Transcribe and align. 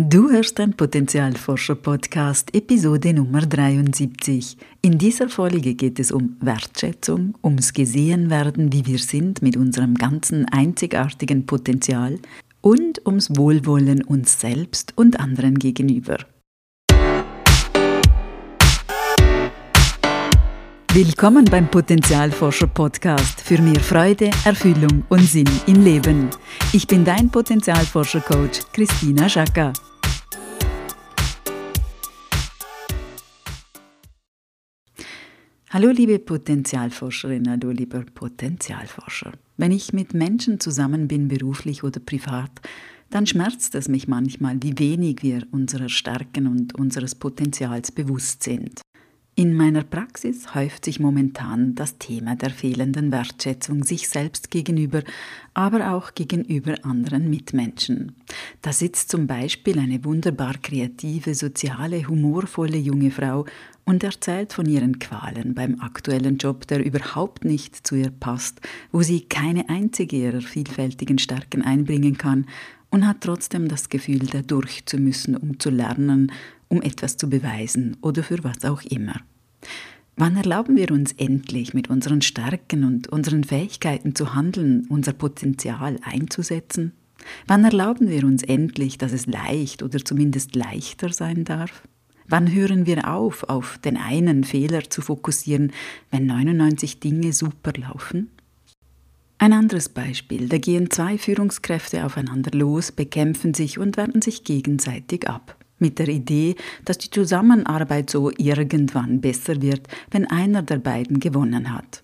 Du 0.00 0.30
hörst 0.30 0.56
den 0.58 0.74
Potenzialforscher-Podcast, 0.74 2.54
Episode 2.54 3.12
Nummer 3.12 3.40
73. 3.40 4.56
In 4.80 4.96
dieser 4.96 5.28
Folge 5.28 5.74
geht 5.74 5.98
es 5.98 6.12
um 6.12 6.36
Wertschätzung, 6.40 7.34
ums 7.42 7.72
Gesehenwerden, 7.72 8.72
wie 8.72 8.86
wir 8.86 9.00
sind 9.00 9.42
mit 9.42 9.56
unserem 9.56 9.96
ganzen 9.96 10.44
einzigartigen 10.50 11.46
Potenzial 11.46 12.20
und 12.60 13.04
ums 13.06 13.36
Wohlwollen 13.36 14.04
uns 14.04 14.40
selbst 14.40 14.92
und 14.94 15.18
anderen 15.18 15.58
gegenüber. 15.58 16.18
Willkommen 20.92 21.44
beim 21.44 21.68
Potenzialforscher 21.68 22.68
Podcast 22.68 23.40
für 23.40 23.60
mehr 23.60 23.80
Freude, 23.80 24.30
Erfüllung 24.44 25.02
und 25.08 25.22
Sinn 25.22 25.50
im 25.66 25.82
Leben. 25.82 26.30
Ich 26.72 26.86
bin 26.86 27.04
dein 27.04 27.28
Potenzialforscher 27.30 28.20
Coach 28.20 28.60
Christina 28.72 29.28
Schaka. 29.28 29.72
Hallo 35.70 35.90
liebe 35.90 36.18
Potenzialforscherin, 36.18 37.46
hallo 37.50 37.70
lieber 37.72 38.02
Potenzialforscher. 38.02 39.32
Wenn 39.58 39.70
ich 39.70 39.92
mit 39.92 40.14
Menschen 40.14 40.60
zusammen 40.60 41.08
bin, 41.08 41.28
beruflich 41.28 41.84
oder 41.84 42.00
privat, 42.00 42.50
dann 43.10 43.26
schmerzt 43.26 43.74
es 43.74 43.86
mich 43.86 44.08
manchmal, 44.08 44.62
wie 44.62 44.78
wenig 44.78 45.18
wir 45.20 45.46
unserer 45.50 45.90
Stärken 45.90 46.46
und 46.46 46.74
unseres 46.78 47.14
Potenzials 47.14 47.92
bewusst 47.92 48.44
sind. 48.44 48.80
In 49.38 49.54
meiner 49.54 49.84
Praxis 49.84 50.52
häuft 50.56 50.84
sich 50.84 50.98
momentan 50.98 51.76
das 51.76 51.96
Thema 51.98 52.34
der 52.34 52.50
fehlenden 52.50 53.12
Wertschätzung 53.12 53.84
sich 53.84 54.08
selbst 54.08 54.50
gegenüber, 54.50 55.04
aber 55.54 55.92
auch 55.92 56.12
gegenüber 56.16 56.74
anderen 56.82 57.30
Mitmenschen. 57.30 58.16
Da 58.62 58.72
sitzt 58.72 59.12
zum 59.12 59.28
Beispiel 59.28 59.78
eine 59.78 60.04
wunderbar 60.04 60.54
kreative, 60.60 61.36
soziale, 61.36 62.08
humorvolle 62.08 62.78
junge 62.78 63.12
Frau 63.12 63.44
und 63.84 64.02
erzählt 64.02 64.52
von 64.52 64.66
ihren 64.66 64.98
Qualen 64.98 65.54
beim 65.54 65.80
aktuellen 65.80 66.38
Job, 66.38 66.66
der 66.66 66.84
überhaupt 66.84 67.44
nicht 67.44 67.86
zu 67.86 67.94
ihr 67.94 68.10
passt, 68.10 68.60
wo 68.90 69.02
sie 69.02 69.20
keine 69.20 69.68
einzige 69.68 70.16
ihrer 70.16 70.40
vielfältigen 70.40 71.20
Stärken 71.20 71.62
einbringen 71.62 72.18
kann 72.18 72.46
und 72.90 73.06
hat 73.06 73.20
trotzdem 73.20 73.68
das 73.68 73.88
Gefühl, 73.88 74.26
da 74.26 74.42
durch 74.42 74.84
zu 74.86 74.98
müssen, 74.98 75.36
um 75.36 75.60
zu 75.60 75.70
lernen, 75.70 76.32
um 76.68 76.82
etwas 76.82 77.16
zu 77.16 77.28
beweisen 77.28 77.96
oder 78.00 78.22
für 78.22 78.42
was 78.44 78.64
auch 78.64 78.82
immer. 78.82 79.20
Wann 80.16 80.36
erlauben 80.36 80.76
wir 80.76 80.90
uns 80.90 81.12
endlich 81.12 81.74
mit 81.74 81.90
unseren 81.90 82.22
Stärken 82.22 82.84
und 82.84 83.08
unseren 83.08 83.44
Fähigkeiten 83.44 84.16
zu 84.16 84.34
handeln, 84.34 84.84
unser 84.88 85.12
Potenzial 85.12 85.96
einzusetzen? 86.02 86.92
Wann 87.46 87.64
erlauben 87.64 88.08
wir 88.10 88.24
uns 88.24 88.42
endlich, 88.42 88.98
dass 88.98 89.12
es 89.12 89.26
leicht 89.26 89.82
oder 89.82 90.04
zumindest 90.04 90.56
leichter 90.56 91.12
sein 91.12 91.44
darf? 91.44 91.82
Wann 92.26 92.52
hören 92.52 92.84
wir 92.84 93.08
auf, 93.08 93.44
auf 93.44 93.78
den 93.78 93.96
einen 93.96 94.42
Fehler 94.42 94.90
zu 94.90 95.02
fokussieren, 95.02 95.72
wenn 96.10 96.26
99 96.26 96.98
Dinge 96.98 97.32
super 97.32 97.72
laufen? 97.78 98.30
Ein 99.38 99.52
anderes 99.52 99.88
Beispiel, 99.88 100.48
da 100.48 100.58
gehen 100.58 100.90
zwei 100.90 101.16
Führungskräfte 101.16 102.04
aufeinander 102.04 102.50
los, 102.58 102.90
bekämpfen 102.90 103.54
sich 103.54 103.78
und 103.78 103.96
werten 103.96 104.20
sich 104.20 104.42
gegenseitig 104.42 105.28
ab 105.28 105.56
mit 105.78 105.98
der 105.98 106.08
Idee, 106.08 106.56
dass 106.84 106.98
die 106.98 107.10
Zusammenarbeit 107.10 108.10
so 108.10 108.30
irgendwann 108.36 109.20
besser 109.20 109.62
wird, 109.62 109.86
wenn 110.10 110.26
einer 110.26 110.62
der 110.62 110.78
beiden 110.78 111.20
gewonnen 111.20 111.72
hat. 111.72 112.02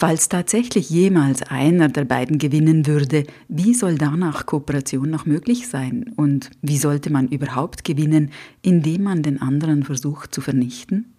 Falls 0.00 0.30
tatsächlich 0.30 0.88
jemals 0.88 1.42
einer 1.42 1.90
der 1.90 2.06
beiden 2.06 2.38
gewinnen 2.38 2.86
würde, 2.86 3.26
wie 3.48 3.74
soll 3.74 3.98
danach 3.98 4.46
Kooperation 4.46 5.10
noch 5.10 5.26
möglich 5.26 5.68
sein? 5.68 6.14
Und 6.16 6.50
wie 6.62 6.78
sollte 6.78 7.12
man 7.12 7.28
überhaupt 7.28 7.84
gewinnen, 7.84 8.30
indem 8.62 9.02
man 9.02 9.22
den 9.22 9.42
anderen 9.42 9.82
versucht 9.82 10.34
zu 10.34 10.40
vernichten? 10.40 11.12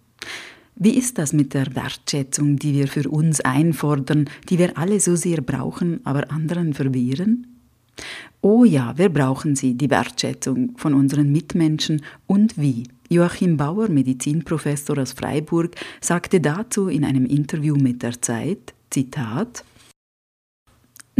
Wie 0.74 0.96
ist 0.96 1.18
das 1.18 1.32
mit 1.32 1.54
der 1.54 1.76
Wertschätzung, 1.76 2.56
die 2.56 2.72
wir 2.72 2.88
für 2.88 3.08
uns 3.08 3.40
einfordern, 3.40 4.28
die 4.48 4.58
wir 4.58 4.76
alle 4.76 4.98
so 4.98 5.14
sehr 5.14 5.42
brauchen, 5.42 6.00
aber 6.04 6.32
anderen 6.32 6.74
verwehren? 6.74 7.46
Oh 8.44 8.64
ja, 8.64 8.98
wir 8.98 9.08
brauchen 9.08 9.54
sie, 9.54 9.74
die 9.74 9.88
Wertschätzung 9.88 10.72
von 10.76 10.94
unseren 10.94 11.30
Mitmenschen 11.30 12.02
und 12.26 12.58
wie. 12.58 12.88
Joachim 13.08 13.56
Bauer, 13.56 13.88
Medizinprofessor 13.88 14.98
aus 14.98 15.12
Freiburg, 15.12 15.76
sagte 16.00 16.40
dazu 16.40 16.88
in 16.88 17.04
einem 17.04 17.24
Interview 17.24 17.76
mit 17.76 18.02
der 18.02 18.20
Zeit, 18.20 18.74
Zitat, 18.90 19.62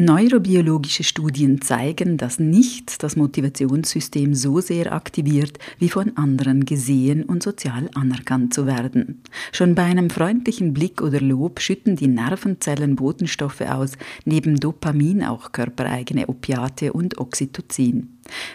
Neurobiologische 0.04 1.04
Studien 1.04 1.60
zeigen, 1.60 2.16
dass 2.16 2.40
nichts 2.40 2.98
das 2.98 3.14
Motivationssystem 3.14 4.34
so 4.34 4.60
sehr 4.60 4.92
aktiviert, 4.92 5.60
wie 5.78 5.90
von 5.90 6.16
anderen 6.16 6.64
gesehen 6.64 7.22
und 7.22 7.44
sozial 7.44 7.88
anerkannt 7.94 8.52
zu 8.52 8.66
werden. 8.66 9.22
Schon 9.52 9.76
bei 9.76 9.84
einem 9.84 10.10
freundlichen 10.10 10.74
Blick 10.74 11.02
oder 11.02 11.20
Lob 11.20 11.60
schütten 11.60 11.94
die 11.94 12.08
Nervenzellen 12.08 12.96
Botenstoffe 12.96 13.60
aus, 13.60 13.92
neben 14.24 14.56
Dopamin 14.56 15.22
auch 15.22 15.52
körpereigene 15.52 16.26
Opiate 16.26 16.92
und 16.92 17.18
Oxytocin 17.18 18.08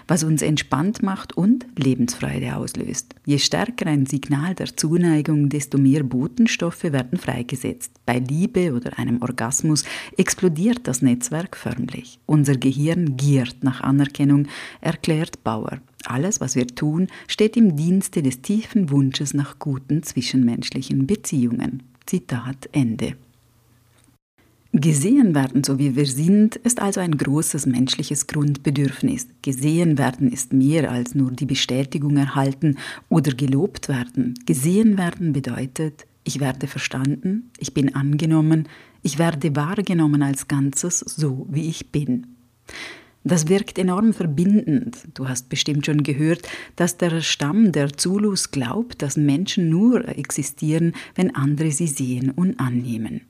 was 0.08 0.24
uns 0.24 0.42
entspannt 0.42 1.04
macht 1.04 1.36
und 1.36 1.66
Lebensfreude 1.78 2.56
auslöst. 2.56 3.16
Je 3.26 3.38
stärker 3.40 3.88
ein 3.88 4.06
Signal 4.06 4.56
der 4.56 4.76
Zuneigung, 4.76 5.50
desto 5.50 5.78
mehr 5.78 6.04
Botenstoffe 6.04 6.84
werden 6.84 7.18
freigesetzt. 7.18 7.92
Bei 8.06 8.20
Liebe 8.20 8.74
oder 8.74 8.98
einem 8.98 9.22
Orgasmus 9.22 9.84
explodiert 10.18 10.82
das 10.88 11.02
Netzwerk 11.02 11.58
förmlich. 11.58 12.20
Unser 12.26 12.56
Gehirn 12.56 13.18
giert 13.18 13.64
nach 13.64 13.82
Anerkennung, 13.82 14.48
erklärt 14.82 15.44
Bauer. 15.44 15.80
Alles, 16.06 16.40
was 16.40 16.56
wir 16.56 16.68
tun, 16.68 17.08
steht 17.28 17.58
im 17.58 17.76
Dienste 17.76 18.22
des 18.22 18.42
tiefen 18.42 18.90
Wunsches 18.90 19.34
nach 19.34 19.60
guten 19.60 20.04
zwischenmenschlichen 20.04 21.06
Beziehungen. 21.06 21.84
Zitat 22.06 22.70
Ende. 22.72 23.16
Gesehen 24.74 25.34
werden, 25.34 25.64
so 25.64 25.80
wie 25.80 25.96
wir 25.96 26.06
sind, 26.06 26.58
ist 26.58 26.82
also 26.82 27.00
ein 27.00 27.18
großes 27.18 27.66
menschliches 27.66 28.28
Grundbedürfnis. 28.28 29.28
Gesehen 29.42 29.98
werden 29.98 30.32
ist 30.32 30.52
mehr 30.52 30.92
als 30.92 31.16
nur 31.16 31.32
die 31.32 31.46
Bestätigung 31.46 32.18
erhalten 32.18 32.78
oder 33.10 33.32
gelobt 33.34 33.88
werden. 33.88 34.34
Gesehen 34.46 34.98
werden 34.98 35.32
bedeutet, 35.32 36.06
ich 36.26 36.42
werde 36.42 36.68
verstanden, 36.68 37.52
ich 37.58 37.74
bin 37.74 37.96
angenommen, 37.96 38.68
ich 39.02 39.18
werde 39.18 39.56
wahrgenommen 39.56 40.22
als 40.22 40.50
Ganzes, 40.50 41.00
so 41.00 41.48
wie 41.50 41.70
ich 41.70 41.92
bin. 41.92 42.28
Das 43.24 43.48
wirkt 43.48 43.78
enorm 43.78 44.14
verbindend. 44.14 44.98
Du 45.14 45.28
hast 45.28 45.50
bestimmt 45.50 45.86
schon 45.86 46.04
gehört, 46.04 46.48
dass 46.76 46.98
der 46.98 47.22
Stamm 47.22 47.72
der 47.72 47.94
Zulus 47.94 48.52
glaubt, 48.52 49.02
dass 49.02 49.18
Menschen 49.18 49.70
nur 49.70 50.08
existieren, 50.08 50.94
wenn 51.16 51.36
andere 51.36 51.72
sie 51.72 51.88
sehen 51.88 52.32
und 52.32 52.60
annehmen. 52.60 53.22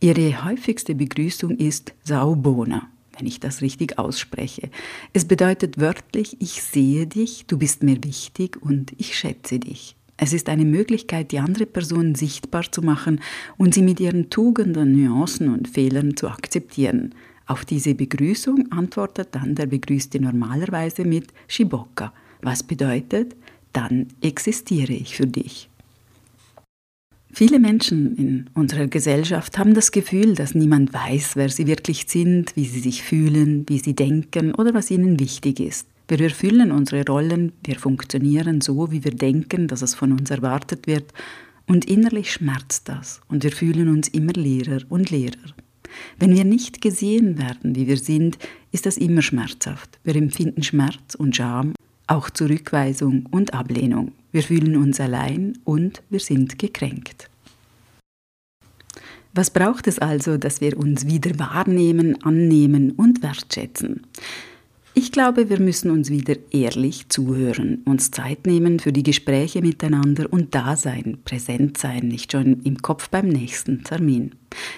Ihre 0.00 0.44
häufigste 0.44 0.94
Begrüßung 0.94 1.56
ist 1.56 1.94
Saubona, 2.04 2.88
wenn 3.16 3.26
ich 3.26 3.40
das 3.40 3.62
richtig 3.62 3.98
ausspreche. 3.98 4.70
Es 5.12 5.24
bedeutet 5.24 5.80
wörtlich, 5.80 6.36
ich 6.40 6.62
sehe 6.62 7.06
dich, 7.06 7.46
du 7.46 7.58
bist 7.58 7.82
mir 7.82 8.02
wichtig 8.04 8.60
und 8.60 8.92
ich 8.98 9.16
schätze 9.16 9.58
dich. 9.58 9.96
Es 10.18 10.32
ist 10.32 10.48
eine 10.48 10.64
Möglichkeit, 10.64 11.32
die 11.32 11.38
andere 11.38 11.66
Person 11.66 12.14
sichtbar 12.14 12.70
zu 12.70 12.80
machen 12.80 13.20
und 13.58 13.74
sie 13.74 13.82
mit 13.82 14.00
ihren 14.00 14.30
Tugenden, 14.30 14.92
Nuancen 14.92 15.52
und 15.52 15.68
Fehlern 15.68 16.16
zu 16.16 16.28
akzeptieren. 16.28 17.14
Auf 17.46 17.64
diese 17.64 17.94
Begrüßung 17.94 18.72
antwortet 18.72 19.28
dann 19.32 19.54
der 19.54 19.66
Begrüßte 19.66 20.18
normalerweise 20.20 21.04
mit 21.04 21.28
Shiboka, 21.48 22.12
was 22.40 22.62
bedeutet, 22.62 23.36
dann 23.72 24.08
existiere 24.22 24.94
ich 24.94 25.16
für 25.16 25.26
dich. 25.26 25.68
Viele 27.32 27.58
Menschen 27.58 28.16
in 28.16 28.50
unserer 28.54 28.86
Gesellschaft 28.86 29.58
haben 29.58 29.74
das 29.74 29.90
Gefühl, 29.90 30.34
dass 30.34 30.54
niemand 30.54 30.92
weiß, 30.94 31.36
wer 31.36 31.48
sie 31.48 31.66
wirklich 31.66 32.06
sind, 32.08 32.56
wie 32.56 32.64
sie 32.64 32.80
sich 32.80 33.02
fühlen, 33.02 33.64
wie 33.68 33.78
sie 33.78 33.94
denken 33.94 34.54
oder 34.54 34.72
was 34.72 34.90
ihnen 34.90 35.20
wichtig 35.20 35.60
ist. 35.60 35.86
Wir 36.08 36.20
erfüllen 36.20 36.70
unsere 36.70 37.04
Rollen, 37.04 37.52
wir 37.64 37.76
funktionieren 37.76 38.60
so, 38.60 38.92
wie 38.92 39.04
wir 39.04 39.10
denken, 39.10 39.66
dass 39.66 39.82
es 39.82 39.94
von 39.94 40.12
uns 40.12 40.30
erwartet 40.30 40.86
wird, 40.86 41.12
und 41.66 41.84
innerlich 41.84 42.32
schmerzt 42.32 42.88
das, 42.88 43.20
und 43.28 43.42
wir 43.42 43.50
fühlen 43.50 43.88
uns 43.88 44.06
immer 44.08 44.32
leerer 44.32 44.82
und 44.88 45.10
leerer. 45.10 45.54
Wenn 46.18 46.34
wir 46.36 46.44
nicht 46.44 46.80
gesehen 46.80 47.38
werden, 47.38 47.74
wie 47.74 47.88
wir 47.88 47.96
sind, 47.96 48.38
ist 48.70 48.86
das 48.86 48.96
immer 48.96 49.22
schmerzhaft. 49.22 49.98
Wir 50.04 50.14
empfinden 50.14 50.62
Schmerz 50.62 51.16
und 51.16 51.34
Scham, 51.34 51.74
auch 52.06 52.30
Zurückweisung 52.30 53.26
und 53.30 53.52
Ablehnung. 53.52 54.12
Wir 54.36 54.42
fühlen 54.42 54.76
uns 54.76 55.00
allein 55.00 55.56
und 55.64 56.02
wir 56.10 56.20
sind 56.20 56.58
gekränkt. 56.58 57.30
Was 59.32 59.48
braucht 59.48 59.86
es 59.86 59.98
also, 59.98 60.36
dass 60.36 60.60
wir 60.60 60.76
uns 60.76 61.06
wieder 61.06 61.38
wahrnehmen, 61.38 62.22
annehmen 62.22 62.90
und 62.90 63.22
wertschätzen? 63.22 64.02
Ich 64.98 65.12
glaube, 65.12 65.50
wir 65.50 65.60
müssen 65.60 65.90
uns 65.90 66.08
wieder 66.08 66.36
ehrlich 66.52 67.10
zuhören, 67.10 67.82
uns 67.84 68.10
Zeit 68.10 68.46
nehmen 68.46 68.78
für 68.78 68.94
die 68.94 69.02
Gespräche 69.02 69.60
miteinander 69.60 70.32
und 70.32 70.54
da 70.54 70.74
sein, 70.74 71.18
präsent 71.22 71.76
sein, 71.76 72.08
nicht 72.08 72.32
schon 72.32 72.62
im 72.62 72.80
Kopf 72.80 73.10
beim 73.10 73.28
nächsten 73.28 73.84
Termin. 73.84 74.30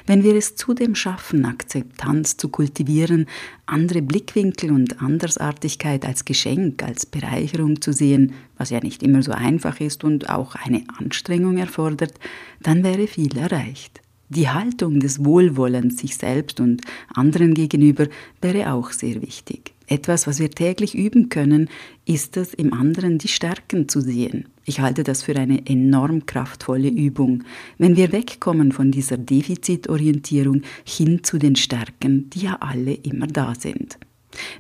Wenn 0.09 0.25
wir 0.25 0.35
es 0.35 0.57
zudem 0.57 0.97
schaffen, 0.97 1.45
Akzeptanz 1.45 2.37
zu 2.37 2.49
kultivieren, 2.49 3.27
andere 3.67 4.03
Blickwinkel 4.03 4.73
und 4.73 5.01
Andersartigkeit 5.01 6.05
als 6.05 6.25
Geschenk, 6.25 6.83
als 6.83 7.07
Bereicherung 7.07 7.81
zu 7.81 7.93
sehen, 7.93 8.33
was 8.57 8.71
ja 8.71 8.81
nicht 8.81 9.05
immer 9.05 9.23
so 9.23 9.31
einfach 9.31 9.79
ist 9.79 10.03
und 10.03 10.29
auch 10.31 10.57
eine 10.57 10.83
Anstrengung 10.99 11.59
erfordert, 11.59 12.15
dann 12.61 12.83
wäre 12.83 13.07
viel 13.07 13.39
erreicht. 13.39 14.01
Die 14.31 14.49
Haltung 14.49 14.99
des 14.99 15.25
Wohlwollens 15.25 15.99
sich 15.99 16.17
selbst 16.17 16.59
und 16.59 16.83
anderen 17.15 17.55
gegenüber 17.55 18.09
wäre 18.43 18.73
auch 18.73 18.91
sehr 18.91 19.23
wichtig. 19.23 19.78
Etwas, 19.89 20.27
was 20.27 20.39
wir 20.39 20.51
täglich 20.51 20.95
üben 20.95 21.31
können, 21.31 21.69
ist 22.05 22.37
es, 22.37 22.53
im 22.53 22.75
anderen 22.75 23.19
die 23.19 23.29
Stärken 23.29 23.89
zu 23.89 24.01
sehen. 24.03 24.47
Ich 24.67 24.81
halte 24.81 25.03
das 25.03 25.23
für 25.23 25.35
eine 25.35 25.67
enorm 25.67 26.27
kraftvolle 26.27 26.89
Übung, 26.89 27.43
wenn 27.79 27.97
wir 27.97 28.13
wegkommen 28.13 28.73
von 28.73 28.91
dieser 28.91 29.17
Defizitorientierung 29.17 30.63
hin 30.85 31.25
zu 31.25 31.39
den 31.39 31.57
Stärken, 31.57 32.29
die 32.31 32.41
ja 32.41 32.59
alle 32.61 32.93
immer 32.93 33.27
da 33.27 33.55
sind. 33.59 33.99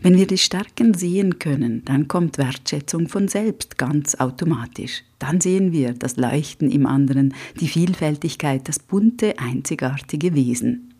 Wenn 0.01 0.17
wir 0.17 0.27
die 0.27 0.39
Stärken 0.39 0.95
sehen 0.95 1.39
können, 1.39 1.85
dann 1.85 2.09
kommt 2.09 2.39
Wertschätzung 2.39 3.07
von 3.07 3.29
selbst 3.29 3.77
ganz 3.77 4.15
automatisch. 4.15 5.05
Dann 5.19 5.43
sehen 5.43 5.73
wir 5.73 5.93
das 5.93 6.17
Leuchten 6.17 6.71
im 6.71 6.87
anderen, 6.87 7.35
die 7.61 7.69
Vielfältigkeit, 7.69 8.67
das 8.67 8.79
bunte, 8.79 9.39
einzigartige 9.39 10.35
Wesen. 10.35 10.95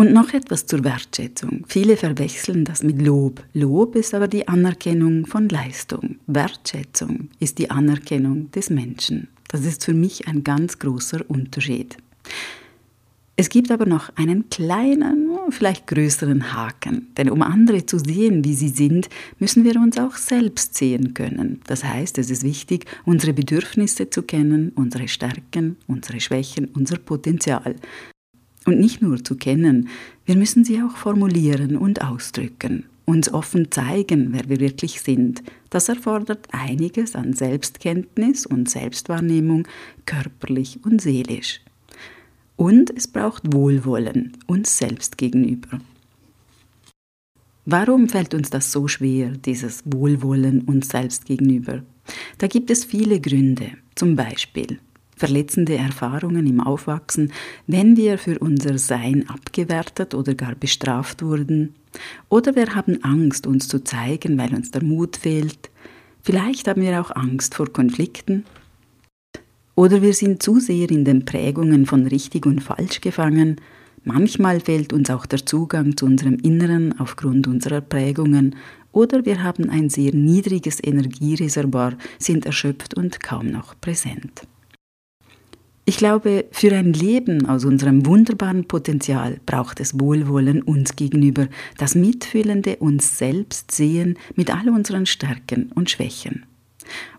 Und 0.00 0.14
noch 0.14 0.32
etwas 0.32 0.64
zur 0.64 0.82
Wertschätzung. 0.82 1.66
Viele 1.68 1.94
verwechseln 1.94 2.64
das 2.64 2.82
mit 2.82 3.02
Lob. 3.02 3.44
Lob 3.52 3.96
ist 3.96 4.14
aber 4.14 4.28
die 4.28 4.48
Anerkennung 4.48 5.26
von 5.26 5.46
Leistung. 5.46 6.16
Wertschätzung 6.26 7.28
ist 7.38 7.58
die 7.58 7.70
Anerkennung 7.70 8.50
des 8.50 8.70
Menschen. 8.70 9.28
Das 9.48 9.66
ist 9.66 9.84
für 9.84 9.92
mich 9.92 10.26
ein 10.26 10.42
ganz 10.42 10.78
großer 10.78 11.20
Unterschied. 11.28 11.98
Es 13.36 13.50
gibt 13.50 13.70
aber 13.70 13.84
noch 13.84 14.08
einen 14.16 14.48
kleinen, 14.48 15.28
vielleicht 15.50 15.86
größeren 15.86 16.54
Haken. 16.54 17.08
Denn 17.18 17.28
um 17.28 17.42
andere 17.42 17.84
zu 17.84 17.98
sehen, 17.98 18.42
wie 18.42 18.54
sie 18.54 18.70
sind, 18.70 19.10
müssen 19.38 19.64
wir 19.64 19.76
uns 19.76 19.98
auch 19.98 20.16
selbst 20.16 20.76
sehen 20.76 21.12
können. 21.12 21.60
Das 21.66 21.84
heißt, 21.84 22.16
es 22.16 22.30
ist 22.30 22.42
wichtig, 22.42 22.86
unsere 23.04 23.34
Bedürfnisse 23.34 24.08
zu 24.08 24.22
kennen, 24.22 24.72
unsere 24.76 25.08
Stärken, 25.08 25.76
unsere 25.86 26.20
Schwächen, 26.20 26.70
unser 26.72 26.96
Potenzial. 26.96 27.76
Und 28.66 28.78
nicht 28.78 29.00
nur 29.00 29.24
zu 29.24 29.36
kennen, 29.36 29.88
wir 30.26 30.36
müssen 30.36 30.64
sie 30.64 30.82
auch 30.82 30.96
formulieren 30.96 31.76
und 31.76 32.02
ausdrücken, 32.02 32.84
uns 33.06 33.32
offen 33.32 33.70
zeigen, 33.70 34.32
wer 34.32 34.48
wir 34.48 34.60
wirklich 34.60 35.00
sind. 35.00 35.42
Das 35.70 35.88
erfordert 35.88 36.48
einiges 36.52 37.16
an 37.16 37.32
Selbstkenntnis 37.32 38.44
und 38.46 38.68
Selbstwahrnehmung, 38.68 39.66
körperlich 40.04 40.80
und 40.84 41.00
seelisch. 41.00 41.60
Und 42.56 42.90
es 42.94 43.08
braucht 43.08 43.54
Wohlwollen 43.54 44.36
uns 44.46 44.76
selbst 44.76 45.16
gegenüber. 45.16 45.80
Warum 47.64 48.08
fällt 48.08 48.34
uns 48.34 48.50
das 48.50 48.72
so 48.72 48.88
schwer, 48.88 49.30
dieses 49.30 49.82
Wohlwollen 49.86 50.62
uns 50.62 50.88
selbst 50.88 51.24
gegenüber? 51.24 51.82
Da 52.38 52.46
gibt 52.46 52.70
es 52.70 52.84
viele 52.84 53.20
Gründe. 53.20 53.72
Zum 53.94 54.16
Beispiel 54.16 54.78
verletzende 55.20 55.76
Erfahrungen 55.76 56.46
im 56.46 56.60
Aufwachsen, 56.60 57.30
wenn 57.66 57.96
wir 57.96 58.16
für 58.16 58.38
unser 58.38 58.78
Sein 58.78 59.28
abgewertet 59.28 60.14
oder 60.14 60.34
gar 60.34 60.54
bestraft 60.54 61.22
wurden. 61.22 61.74
Oder 62.30 62.56
wir 62.56 62.74
haben 62.74 63.04
Angst, 63.04 63.46
uns 63.46 63.68
zu 63.68 63.84
zeigen, 63.84 64.38
weil 64.38 64.54
uns 64.54 64.70
der 64.70 64.82
Mut 64.82 65.18
fehlt. 65.18 65.70
Vielleicht 66.22 66.68
haben 66.68 66.80
wir 66.80 67.00
auch 67.00 67.14
Angst 67.14 67.54
vor 67.54 67.70
Konflikten. 67.70 68.44
Oder 69.74 70.00
wir 70.00 70.14
sind 70.14 70.42
zu 70.42 70.58
sehr 70.58 70.90
in 70.90 71.04
den 71.04 71.26
Prägungen 71.26 71.84
von 71.84 72.06
richtig 72.06 72.46
und 72.46 72.62
falsch 72.62 73.02
gefangen. 73.02 73.56
Manchmal 74.04 74.60
fehlt 74.60 74.94
uns 74.94 75.10
auch 75.10 75.26
der 75.26 75.44
Zugang 75.44 75.98
zu 75.98 76.06
unserem 76.06 76.36
Inneren 76.36 76.98
aufgrund 76.98 77.46
unserer 77.46 77.82
Prägungen. 77.82 78.56
Oder 78.92 79.26
wir 79.26 79.42
haben 79.42 79.68
ein 79.68 79.90
sehr 79.90 80.14
niedriges 80.14 80.82
Energiereservoir, 80.82 81.92
sind 82.18 82.46
erschöpft 82.46 82.94
und 82.96 83.22
kaum 83.22 83.48
noch 83.48 83.78
präsent. 83.80 84.46
Ich 85.90 85.96
glaube, 85.96 86.44
für 86.52 86.72
ein 86.72 86.92
Leben 86.92 87.46
aus 87.46 87.64
unserem 87.64 88.06
wunderbaren 88.06 88.68
Potenzial 88.68 89.40
braucht 89.44 89.80
es 89.80 89.98
Wohlwollen 89.98 90.62
uns 90.62 90.94
gegenüber, 90.94 91.48
das 91.78 91.96
mitfühlende 91.96 92.76
uns 92.76 93.18
selbst 93.18 93.72
sehen 93.72 94.16
mit 94.36 94.54
all 94.54 94.68
unseren 94.68 95.04
Stärken 95.04 95.72
und 95.74 95.90
Schwächen. 95.90 96.46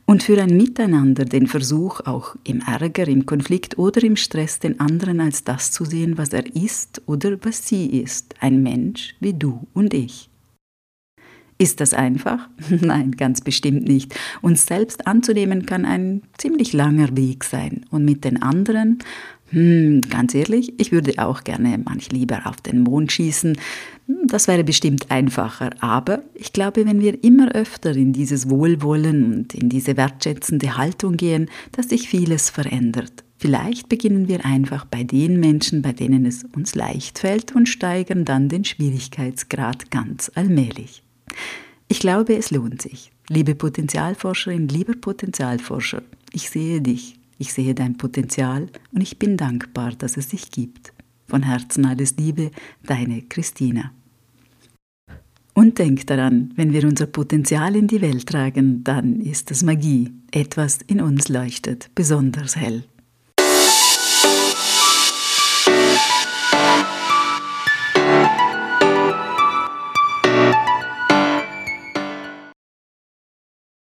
Und 0.06 0.24
für 0.24 0.42
ein 0.42 0.56
Miteinander 0.56 1.26
den 1.26 1.48
Versuch, 1.48 2.00
auch 2.06 2.38
im 2.46 2.62
Ärger, 2.62 3.10
im 3.10 3.26
Konflikt 3.26 3.78
oder 3.78 4.02
im 4.04 4.16
Stress 4.16 4.60
den 4.60 4.80
anderen 4.80 5.20
als 5.20 5.44
das 5.44 5.74
zu 5.74 5.84
sehen, 5.84 6.18
was 6.18 6.30
er 6.30 6.56
ist 6.56 7.02
oder 7.08 7.38
was 7.44 7.68
sie 7.68 7.88
ist, 7.88 8.36
ein 8.40 8.64
Mensch 8.64 9.16
wie 9.20 9.34
du 9.34 9.68
und 9.74 9.94
ich. 9.94 10.30
Ist 11.62 11.80
das 11.80 11.94
einfach? 11.94 12.50
Nein, 12.70 13.12
ganz 13.12 13.42
bestimmt 13.42 13.88
nicht. 13.88 14.16
Uns 14.42 14.66
selbst 14.66 15.06
anzunehmen 15.06 15.68
kann 15.68 15.86
ein 15.86 16.24
ziemlich 16.40 16.74
langer 16.74 17.16
Weg 17.16 17.44
sein. 17.44 17.86
Und 17.92 18.04
mit 18.04 18.26
den 18.26 18.42
anderen, 18.42 18.98
hm, 19.52 20.02
ganz 20.10 20.34
ehrlich, 20.34 20.74
ich 20.80 20.92
würde 20.92 21.14
auch 21.20 21.44
gerne 21.44 21.78
manch 21.78 22.12
lieber 22.12 22.48
auf 22.48 22.62
den 22.62 22.82
Mond 22.82 23.12
schießen. 23.12 23.56
Das 24.26 24.48
wäre 24.48 24.64
bestimmt 24.64 25.12
einfacher. 25.12 25.70
Aber 25.82 26.24
ich 26.34 26.52
glaube, 26.52 26.84
wenn 26.88 27.00
wir 27.00 27.24
immer 27.24 27.52
öfter 27.52 27.96
in 27.96 28.12
dieses 28.12 28.50
Wohlwollen 28.50 29.32
und 29.32 29.54
in 29.54 29.70
diese 29.70 29.98
wertschätzende 29.98 30.78
Haltung 30.78 31.16
gehen, 31.16 31.48
dass 31.74 31.90
sich 31.90 32.10
vieles 32.10 32.50
verändert. 32.50 33.24
Vielleicht 33.38 33.88
beginnen 33.88 34.28
wir 34.28 34.48
einfach 34.48 34.86
bei 34.86 35.04
den 35.04 35.40
Menschen, 35.40 35.84
bei 35.84 35.94
denen 35.94 36.26
es 36.26 36.44
uns 36.56 36.74
leicht 36.74 37.20
fällt 37.20 37.56
und 37.56 37.70
steigern 37.70 38.26
dann 38.26 38.50
den 38.50 38.66
Schwierigkeitsgrad 38.66 39.92
ganz 39.92 40.32
allmählich. 40.34 41.04
Ich 41.88 42.00
glaube, 42.00 42.38
es 42.38 42.52
lohnt 42.52 42.82
sich. 42.82 43.12
Liebe 43.30 43.56
Potenzialforscherin, 43.56 44.68
lieber 44.68 44.94
Potenzialforscher, 44.94 46.04
ich 46.34 46.50
sehe 46.50 46.82
dich, 46.82 47.16
ich 47.38 47.54
sehe 47.54 47.76
dein 47.76 47.98
Potenzial 47.98 48.68
und 48.94 49.02
ich 49.02 49.20
bin 49.20 49.36
dankbar, 49.36 49.92
dass 49.98 50.18
es 50.18 50.30
dich 50.30 50.52
gibt. 50.52 50.94
Von 51.28 51.44
Herzen 51.44 51.86
alles 51.86 52.16
Liebe, 52.18 52.52
deine 52.84 53.22
Christina. 53.24 53.92
Und 55.54 55.80
denk 55.80 56.08
daran, 56.08 56.54
wenn 56.56 56.72
wir 56.72 56.86
unser 56.86 57.08
Potenzial 57.08 57.76
in 57.76 57.88
die 57.88 58.02
Welt 58.02 58.28
tragen, 58.28 58.84
dann 58.84 59.20
ist 59.20 59.52
es 59.52 59.64
Magie. 59.64 60.12
Etwas 60.32 60.80
in 60.88 61.02
uns 61.02 61.28
leuchtet 61.28 61.90
besonders 61.94 62.56
hell. 62.56 62.86